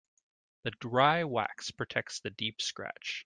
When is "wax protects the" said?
1.25-2.31